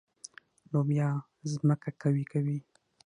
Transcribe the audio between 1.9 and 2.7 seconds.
قوي کوي.